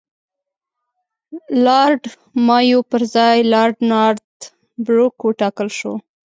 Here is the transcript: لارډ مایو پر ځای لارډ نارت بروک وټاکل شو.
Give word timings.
لارډ 1.65 2.01
مایو 2.47 2.79
پر 2.89 3.01
ځای 3.15 3.37
لارډ 3.53 3.75
نارت 3.91 4.35
بروک 4.85 5.15
وټاکل 5.27 5.67
شو. 5.77 5.93